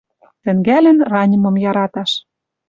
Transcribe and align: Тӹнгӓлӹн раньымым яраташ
Тӹнгӓлӹн 0.43 0.97
раньымым 1.11 1.55
яраташ 1.69 2.11